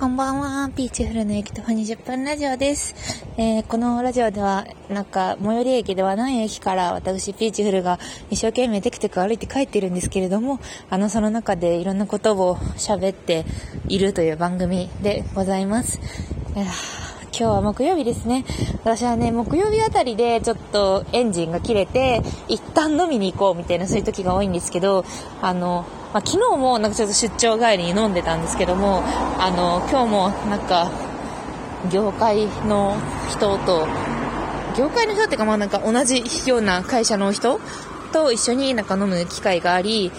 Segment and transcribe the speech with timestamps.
[0.00, 0.70] こんばんは。
[0.74, 2.94] ピーチフルの駅徒歩20分ラジオです。
[3.36, 7.98] えー、このラジオでは、なんか、最寄り駅ではない駅から私、ピーチフルが
[8.30, 10.58] 一生懸命テクテク歩いて帰ってるんですけれども、
[10.88, 13.44] あの、その中でいろんなことを喋って
[13.88, 16.00] いるという番組でございます。
[17.32, 18.44] 今日は木曜日ですね。
[18.84, 25.04] 私はね、木曜日あたりでちょっとエンジンが切れて、一旦飲みに行こうみたいなそういう時が多いんですけど、
[25.40, 29.02] あの、まあ、昨日もなんかちょっと出張帰りに飲んでたんですけども、
[29.38, 30.90] あの、今日もなんか、
[31.90, 32.96] 業界の
[33.30, 33.86] 人と、
[34.76, 37.60] 業界の人っていうかまあなんか同じような会社の人
[38.12, 40.12] と一緒になんか飲む機会があり、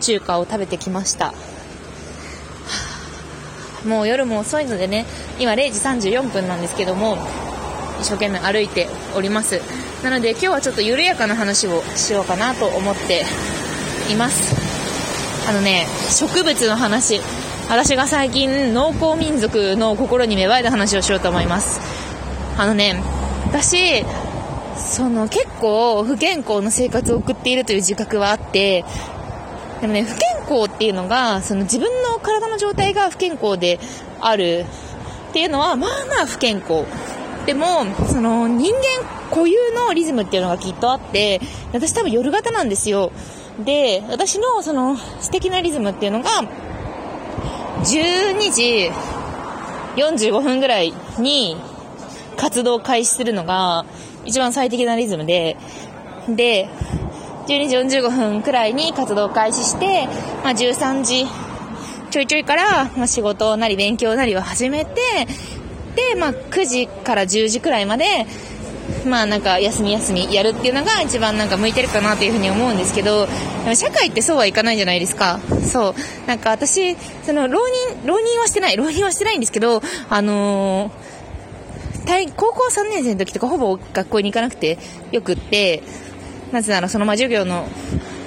[0.00, 1.32] 中華を食べてきました。
[3.84, 5.06] もう夜も遅いのでね、
[5.38, 7.18] 今0時34分なんですけども、
[8.00, 9.60] 一生懸命歩いております。
[10.02, 13.24] なので今日はちょっと緩やかな話をしようかなと思って
[14.10, 14.54] います。
[15.48, 17.20] あのね、植物の話。
[17.68, 21.80] 私が最近農耕民族の心に芽生えた話をしようと思います。
[22.58, 23.02] あのね、
[23.46, 24.04] 私、
[24.76, 28.84] その結構不健康な生活を送っているという自覚はあって、
[29.80, 33.78] でもね、不健康っていうのが、その自分の体の状態が不健康で
[34.20, 34.64] ある
[35.30, 36.84] っていうのは、まあまあ不健康。
[37.46, 38.80] でも、その人間
[39.30, 41.40] 固有のリズムっていうのがきっとあって、
[41.72, 43.12] 私多分夜型なんですよ。
[43.64, 46.30] で、私のその素敵なリズムっていうのが、
[47.82, 48.90] 12時
[49.96, 51.56] 45分ぐらいに
[52.36, 53.84] 活動を開始するのが
[54.24, 55.56] 一番最適なリズムで、
[56.28, 56.68] で、
[57.46, 60.06] 12時45分くらいに活動開始して、
[60.42, 61.26] まあ、13時
[62.10, 65.00] ちょいちょいから、まあ、仕事なり勉強なりを始めて、
[65.96, 68.26] で、まあ、9時から10時くらいまで、
[69.06, 73.26] まあなんか休み休みやるっていうのが一番なんか向いてるかなというふうに思うんですけど、
[73.74, 75.40] 社会ってそうはいかないじゃないですか。
[75.70, 75.94] そう。
[76.26, 77.60] なんか私、その浪
[77.98, 84.78] 人、浪人はしてない、浪人はしてないんですけど、あのー、高校3年生の時とかほぼ学校に行かなくて
[85.10, 85.82] よくって、
[86.52, 87.68] なぜならそのまあ授業の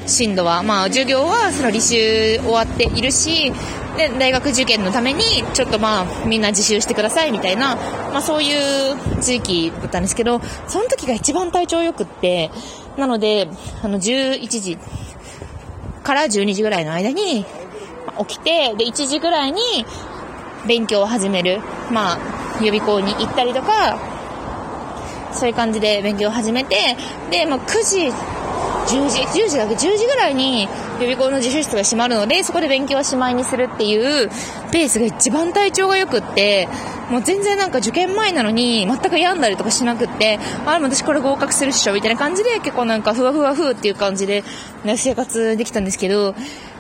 [0.06, 3.52] 進度は、まあ授業はその履修終わっているし、
[3.98, 5.24] で、大学受験のために、
[5.54, 12.52] ちょっとまあ、みんな自習してくださいみたいな、まあそういう地域だったんですけど、その時が一番体調良くって、
[12.98, 13.50] なので、
[13.84, 14.78] あの、11時
[16.04, 17.46] から12時ぐらいの間に
[18.20, 19.62] 起きて、で、1時ぐらいに
[20.68, 21.60] 勉強を始める。
[21.92, 23.98] まあ、予備校に行ったりとか、
[25.38, 26.76] そういう感じで勉強を始めて、
[27.32, 28.12] で、まあ、9時
[28.88, 34.30] 10時、10時だけ？10時ぐらいに予備校の自習室が閉まるので、そこで勉強はしまいにするっていう
[34.72, 36.70] ペースが一番体調が良くって、
[37.12, 44.44] もう全然なんか受験前なのに全く病んだりとかしなくって、あ、でも私これ合格するっしょみたいな感じで結構なんかふわふわふっていう感じで、
[44.86, 46.34] ね、生活できたんですけど、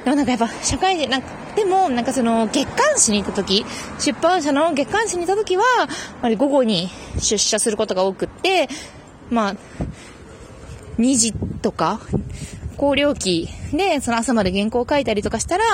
[0.07, 3.65] でもなんかやっぱ社会で、なんか、でもなんかその月刊誌に行った時、
[3.99, 5.63] 出版社の月刊誌に行った時は、
[6.21, 6.87] あれ午後に
[7.19, 8.69] 出社することが多くって、
[9.29, 9.55] まあ、
[10.97, 11.99] 2時とか、
[12.77, 15.65] 高料期で、その朝まで原稿を書いたりとかしたら、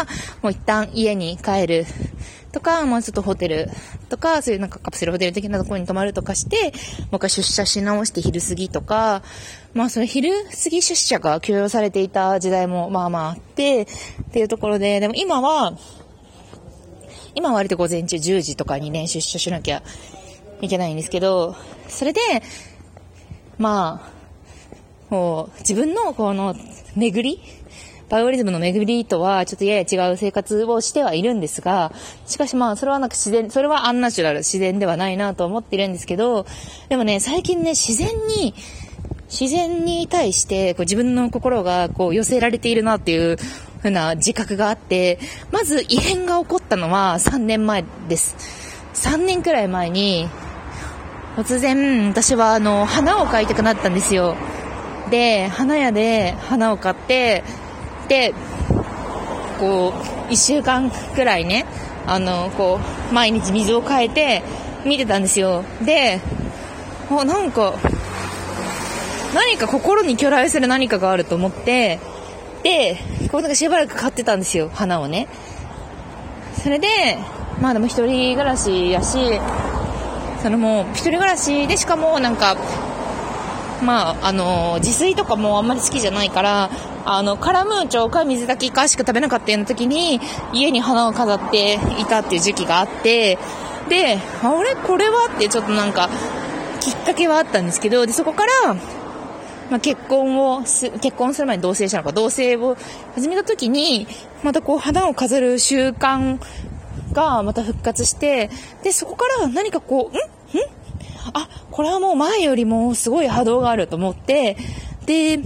[0.42, 1.86] もう一旦家に帰る
[2.54, 3.70] とか、まあちょっとホテル
[4.10, 6.72] とか、そういうなんかカプセルホテル的なところに泊まるとかして、
[7.12, 9.24] もう一回出社し直して昼過ぎとか、
[9.74, 15.78] まあその昼過ぎ出社が許容されていた時代もまあまああって、っていうところで、でも今は、
[17.36, 19.82] 今は割と午前中10時とかにね、出社しなきゃ
[20.62, 21.56] いけないんですけど、
[21.90, 22.22] それで、
[23.58, 24.14] まあ、
[25.10, 26.56] こう、自分のこの
[26.96, 27.42] 巡り、
[28.14, 31.92] バイオリズムの巡りとはちょっとやや違う生活をしてはいるんですが、
[32.28, 36.46] しかしまあそれはなんか自然、それはアンナチュラル、自然ではないなと思っているんですけど、
[36.90, 38.54] でもね、最近ね、自然に、
[39.32, 43.38] 自然に対してこう自分の心がこう寄せられているなっていう
[43.82, 45.18] ふうな自覚があって、
[45.52, 48.36] まず異変が起こったのは3年前です。
[48.94, 50.30] 3年くらい前に、
[51.36, 54.36] 突然私はあの、花を描いたくなったんですよ。
[55.10, 57.44] で、花屋で花を買って、
[58.08, 58.34] で、
[59.60, 59.94] こ
[60.30, 61.66] う、1週間くらいね、
[62.06, 62.80] あの、こ
[63.12, 64.44] う、毎日水を変えて
[64.86, 65.64] 見てたんですよ。
[65.82, 66.20] で、
[67.10, 67.74] あ、なんか、
[69.34, 72.00] 何か心に巨来する何かがあると思って、
[72.64, 72.98] で、
[73.32, 75.28] こうなんかしばらく買ってたんですよ、花をね。
[76.62, 76.88] それで、
[77.62, 79.18] まあでも一人暮らしやし、
[80.42, 82.58] そのもう一人暮らしでしかもなんか
[83.84, 86.70] まあ、あの、自炊とかもあんまり好きじゃないから、
[87.06, 90.22] あの、カラムーチョか水炊きかしか食べなかったような時に、
[90.54, 93.38] 家に花を飾っていたっていう時期があって、
[93.90, 96.10] で、あれこれはってちょっとなんか、
[96.80, 98.74] きっかけはあったんですけど、で、そこから、
[99.70, 102.78] まあ、結婚を、結婚する前に同棲したのか、同棲を
[103.16, 104.08] 始めた時に、
[104.44, 106.40] またこう、花を飾る習慣
[107.12, 108.50] がまた復活して、
[108.84, 110.60] で、そこから何かこう、ん？
[110.60, 110.64] ん？
[111.34, 114.58] あ、これはもう前よりもすごい波動があると思って、
[115.06, 115.40] で、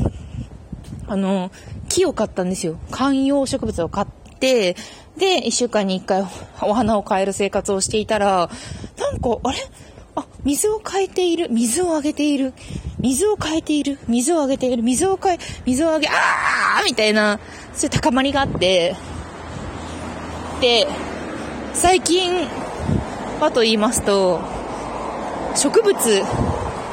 [1.07, 1.51] あの、
[1.89, 2.77] 木を買ったんですよ。
[2.91, 4.07] 観葉植物を買っ
[4.39, 4.75] て、
[5.17, 6.25] で、1週間に1回
[6.61, 8.49] お花を変える生活をしていたら、
[8.97, 9.57] なんか、あれ？
[10.15, 11.47] あ、水を変えている。
[11.51, 12.53] 水をあげている。
[12.99, 13.99] 水を変えている。
[14.07, 14.83] 水をあげている。
[14.83, 17.39] 水を変え、水をあげ、あーみたいな、
[17.73, 18.95] そういう高まりがあって、
[20.59, 20.87] で、
[21.73, 22.47] 最近
[23.39, 24.39] はと言いますと、
[25.55, 25.95] 植物、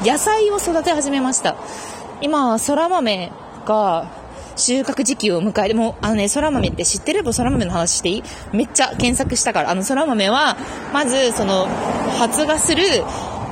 [0.03, 1.55] 野菜を育て始めました。
[2.21, 3.31] 今、空豆
[3.65, 4.07] が
[4.55, 8.23] 収穫時期を迎えて、もうあのね、空豆って知ってれば空豆の話していい？
[8.53, 10.55] めっちゃ検索したから、あの空豆は、
[10.93, 11.67] まず、その、
[12.17, 12.83] 発芽する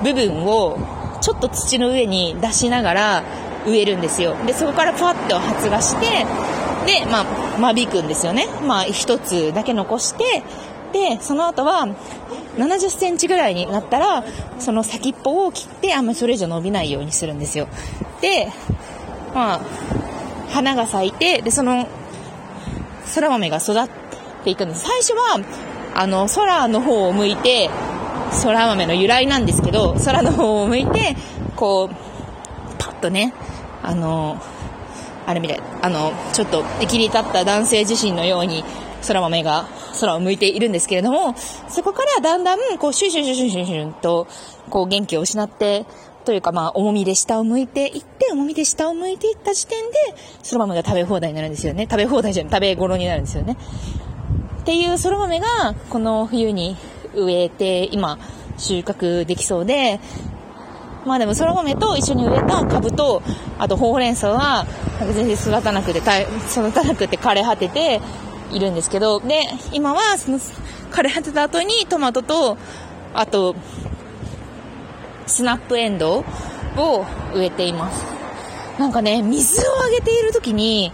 [0.03, 0.77] 部分を、
[1.21, 3.23] ちょっと土の上に出しながら
[3.65, 4.35] 植えるんですよ。
[4.45, 6.25] で、そこからパッと発芽して、
[6.85, 7.25] で、まあ、
[7.59, 8.47] 間引くんですよね。
[8.65, 10.43] まあ、一つだけ残して、
[10.91, 11.87] で、その後は、
[12.57, 14.23] 70センチぐらいになったら、
[14.59, 17.67] その先っぽを切って、あんまりそれ以上伸びないようにするんですよ。
[18.21, 18.51] で、
[19.33, 19.59] まあ、
[20.53, 21.87] 花が咲いて、で、その、
[23.15, 23.89] 空豆が育っ
[24.43, 24.85] ていくんです。
[24.85, 25.39] 最初は、
[25.95, 27.69] あの、空の方を向いて、
[28.43, 31.15] 空豆の由来なんですけど、空の方を向いて、
[31.55, 31.95] こう、
[32.77, 33.33] パッとね、
[33.81, 34.39] あの、
[35.25, 38.63] あれみたい、あの、ちょっと、生きり立った男性自身のように、
[39.07, 39.65] 空豆が
[39.99, 41.35] 空を向いているんですけれども、
[41.67, 44.27] そこからだんだん、こう、シュシュシュシュシュシュンと、
[44.69, 45.85] こう、元気を失って、
[46.25, 49.97] というかまあ、重みで下を向いていって、重みで下を向いていった時点で、
[50.41, 51.87] その豆が食べ放題になるんですよね。
[51.89, 53.57] 食べ放題じゃない、食べ頃になるんですよね。
[54.61, 56.77] っていうその豆が、この冬に
[57.13, 58.17] 植えて、今、
[58.57, 59.99] 収穫できそうで、
[61.05, 63.21] まあでも、そら豆と一緒に植えた株と、
[63.59, 64.65] あとほうれん草は、
[65.13, 67.99] 全然育たなくて、育たなくて枯れ果てて
[68.51, 69.41] いるんですけど、で、
[69.73, 72.57] 今は、その、枯れ果てた後にトマトと、
[73.13, 73.55] あと、
[75.25, 78.05] スナップエンドウを植えています。
[78.79, 80.91] なんかね、水をあげている時に、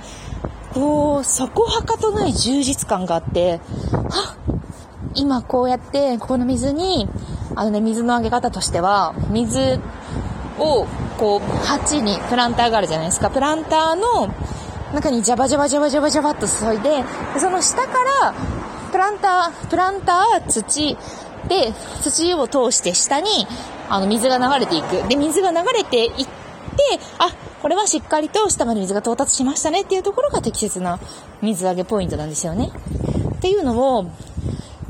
[0.74, 3.60] こう、そこはかとない充実感があって、
[3.92, 4.36] は
[5.16, 7.10] 今こうやって、ここの水に、
[7.56, 9.80] あのね、水のあげ方としては、水
[10.60, 10.86] を、
[11.18, 13.30] こう、鉢にプランターがあるじゃないですか。
[13.30, 14.34] プランターの
[14.94, 17.04] 中にジャバジャバジャバジャバジャバっと注いで、
[17.38, 18.34] その下から、
[18.92, 20.98] プランター、プランター、土、
[21.48, 23.48] で、土を通して下に、
[23.90, 25.08] あの、水が流れていく。
[25.08, 26.30] で、水が流れていって、
[27.18, 31.00] あ、これはしっかりと下まで水が到達しましたねっていうところが適切な
[31.42, 32.72] 水揚げポイントなんですよね。
[33.36, 34.04] っていうのを、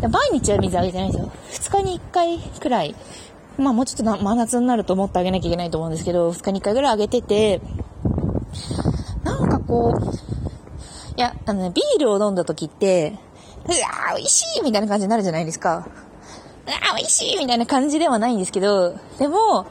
[0.01, 1.31] 毎日は水あげてないんですよ。
[1.51, 2.95] 2日に1回くらい。
[3.57, 7.61] まあもうちょっと真夏になるともっとあげなきゃいけないと思うんですけど、2日に1回ぐらいあげてて、
[9.23, 13.19] なんかこう、いや、あのね、ビールを飲んだ時って、
[13.65, 15.85] うわー、美味しいみたいな感じになるじゃないですか。
[16.73, 19.65] あ、美味しいみたいな感じではないんですけど、でも、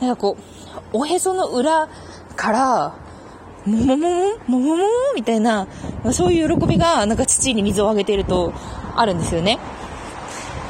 [0.00, 0.36] なんかこ
[0.92, 1.88] う、おへその裏
[2.36, 2.94] から、
[3.64, 4.08] ももも
[4.48, 4.84] もももも
[5.14, 5.66] みたいな、
[6.12, 8.52] そういう喜びが、なんか土に水をあげていると、
[8.96, 9.58] あるんですよね。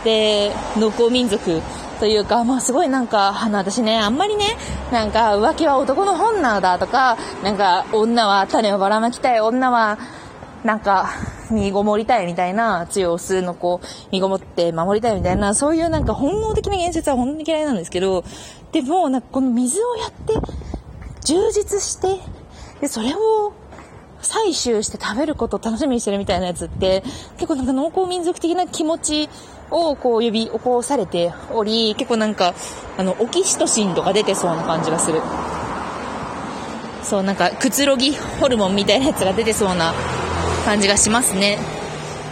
[0.04, 1.60] で、農耕民族
[2.00, 4.56] というか、まあすごいなんか、あの私ね、あんまりね、
[4.90, 9.98] なんか浮気は男の本能だとか、なんか女は種をばらまきたい、女は
[10.64, 11.10] なんか、
[11.52, 18.24] 身ごもりたいみたいな、強すのこう、身ごもって守りたいみたいな、そういうなんか本能的な言説は本当に嫌いなんですけど、
[18.72, 20.34] でも、なんかこの水をやって、
[21.24, 22.18] 充実して、
[22.80, 23.52] で、それを
[24.22, 27.02] 採集して食べることを楽しみにしてるみたいなやつって、
[27.36, 29.28] 結構なんか農耕民族的な気持ち
[29.70, 32.54] をこう呼び起こされており、結構なんか、
[32.96, 35.20] あの、オキシトシンとか出てそうな感じがする。
[37.02, 39.92] そう、なんか、くつろぎホルモンみたいなやつが出てそうな
[40.64, 41.58] 感じがしますね。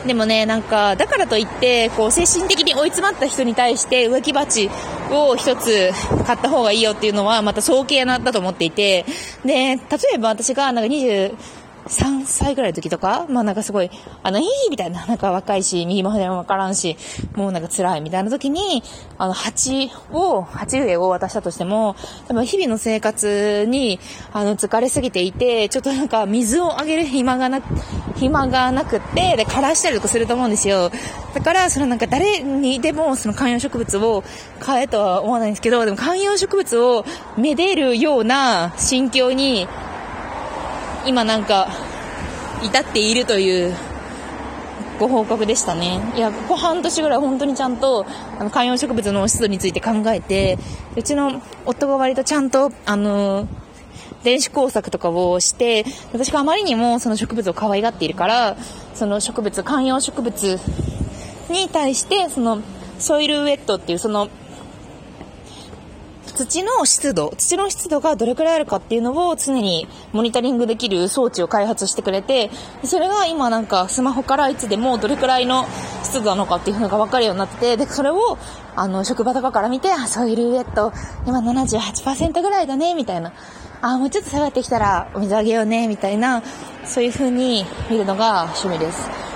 [0.06, 4.70] でもね、なんか、だからといって、こう、精神的に追い詰まった人に対して植木鉢
[5.10, 5.90] を一つ
[6.26, 9.04] 買った方がいいよっていうのは、また早計なだと思っていて、
[9.44, 9.78] で、例
[10.14, 11.34] えば私がなんか20、
[11.86, 13.90] 3歳ぐらいの時とか、まあなんかすごい、
[14.22, 16.96] あの、いいみたいな、 なんか若いし、右も左もわからんし、
[17.34, 18.82] もうなんか辛いみたいな時に、
[19.18, 21.96] あの、鉢を、鉢植えを渡したとしても、
[22.28, 23.98] 多分日々の生活に、
[24.32, 27.60] あの、疲れすぎていて、ちょっとなんか水をあげる暇がな、
[28.16, 30.90] 暇がなくって、で、枯らしたりとかすると思うんですよ。
[31.34, 34.24] だから、そのなんか誰にでもその観葉植物を
[34.58, 37.04] 買えとは思わないんですけど、でも観葉植物を
[37.36, 39.68] めでるような心境に
[41.06, 41.68] 今なんか、
[42.62, 43.74] 至っているという
[44.98, 45.98] ご報告でしたね。
[46.14, 48.04] いや、ここ半年ぐらい本当にちゃんと、
[48.38, 50.58] あの、観葉植物の湿度について考えて、
[50.94, 53.48] うちの夫が割とちゃんと、あの、
[54.22, 58.56] 電子工作とかをして、私があまりにもその植物を可愛がっているから、
[58.94, 60.60] その植物、観葉植物
[61.48, 62.60] に対して、その、
[62.98, 64.28] ソイルウェットっていうその、
[66.46, 72.50] 土の湿度、土の湿度がどれくらいあるかっていうのを常にモニタリングできる装置を開発してくれて、
[72.82, 75.66] それが今なんかスマホからいつでもどれくらいの
[76.02, 78.38] 湿度なのかっていうのが分かるようになってて、で、それを、
[78.74, 80.94] あの、職場とかから見て、あ、ソイルウェット、
[81.26, 83.32] 今78%ぐらいだね、みたいな。
[83.82, 86.42] あ、もうちょっと下がってきたらお水あげようね、みたいな、
[86.86, 89.29] そういう風に見るのが趣味です。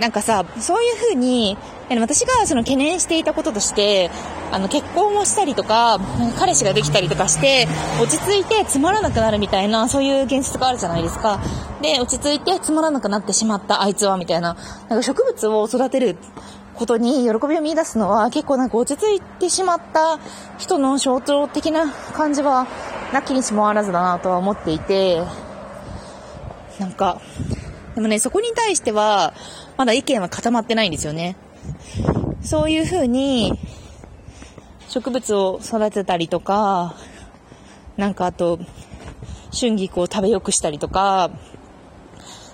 [0.00, 1.58] なんかさ、そういう風に、
[1.90, 4.10] 私がその懸念していたこととして、
[4.52, 5.98] あの結婚をしたりとか、
[6.38, 7.66] 彼氏ができたりとかして、
[8.00, 11.40] 落ち着いてつまらなくなるみたいな、そういう現実があるじゃないですか。
[11.82, 14.56] で、落ち着いてつまらなくなってしまったあいつは、みたいな。
[14.88, 16.16] なんか植物を育てる
[16.76, 20.20] ことに喜びを見出すのは結構なんか落ち着いてしまった
[20.58, 22.68] 人の象徴的な感じは
[23.12, 25.20] なきにしもあらずだなとは思っていて、
[26.78, 27.20] なんか、
[27.98, 29.34] でもね、そこに対しては、
[29.76, 31.34] まだ意見は固まってないんですよね。
[32.42, 33.58] そういうふうに、
[34.88, 36.94] 植物を育てたりとか、
[37.96, 38.60] なんかあと、
[39.52, 41.32] 春菊を食べよくしたりとか、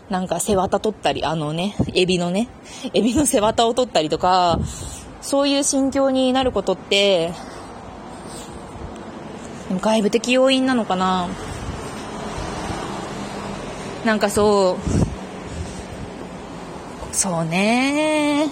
[0.09, 2.49] なんか背わた取ったり、あのね、エビのね、
[2.95, 4.61] エビの背わたを取ったりとか、
[5.21, 7.35] そういう心境になることって、
[9.83, 11.29] 外部的要因なのかな
[14.07, 15.04] なんかそう、
[17.15, 18.51] そうね。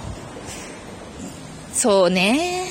[1.75, 2.65] そうね。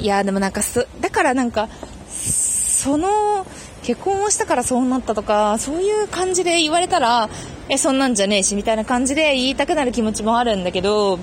[0.00, 1.68] いや、でもなんかす、だからなんか、
[2.08, 3.46] その、
[3.82, 7.28] 結婚をしたからそうなったとか、そういう感じで言われたら、
[7.68, 11.18] え、そんなんじゃねえし、みたいな感じで言いたくなる気持ちもあるんだけど、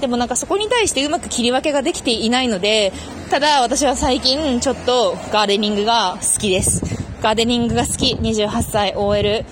[0.00, 2.92] でもなんかそこに対してうまく切り分けができていないので、
[3.30, 6.82] ただ私は最近ちょっとガーデニングが好きです。
[7.22, 9.44] ガーデニングが好き、28歳 OL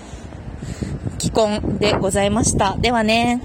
[1.23, 2.76] 既婚でございました。
[2.81, 3.41] ではね。